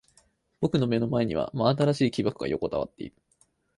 [0.61, 3.15] 僕の目の前には真新しい木箱が横たわっている。